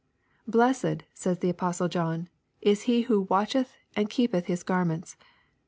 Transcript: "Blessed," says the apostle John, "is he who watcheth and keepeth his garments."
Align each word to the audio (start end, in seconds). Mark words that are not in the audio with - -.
"Blessed," 0.47 1.03
says 1.13 1.37
the 1.37 1.51
apostle 1.51 1.87
John, 1.87 2.27
"is 2.59 2.85
he 2.89 3.03
who 3.03 3.27
watcheth 3.29 3.75
and 3.95 4.09
keepeth 4.09 4.47
his 4.47 4.63
garments." 4.63 5.15